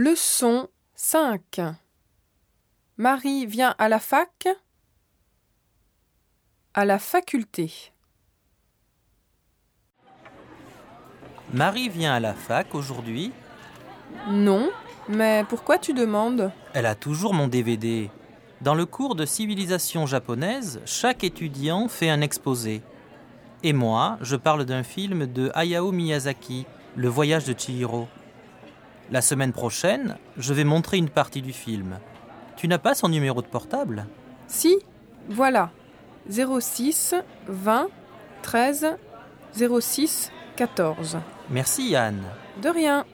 [0.00, 1.60] Leçon 5
[2.98, 4.46] Marie vient à la fac?
[6.72, 7.72] À la faculté.
[11.52, 13.32] Marie vient à la fac aujourd'hui?
[14.28, 14.70] Non,
[15.08, 16.52] mais pourquoi tu demandes?
[16.74, 18.08] Elle a toujours mon DVD.
[18.60, 22.82] Dans le cours de civilisation japonaise, chaque étudiant fait un exposé.
[23.64, 28.06] Et moi, je parle d'un film de Hayao Miyazaki, Le voyage de Chihiro.
[29.10, 31.98] La semaine prochaine, je vais montrer une partie du film.
[32.56, 34.06] Tu n'as pas son numéro de portable?
[34.46, 34.78] Si,
[35.28, 35.70] voilà.
[36.30, 37.14] 06
[37.46, 37.88] 20
[38.42, 38.96] 13
[39.54, 41.18] 06 14.
[41.50, 42.20] Merci Yann.
[42.62, 43.06] De rien.